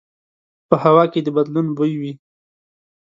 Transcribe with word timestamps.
په 0.69 0.75
هوا 0.83 1.03
کې 1.11 1.19
د 1.23 1.27
بدلون 1.35 1.67
بوی 1.77 1.93
وي 2.01 2.13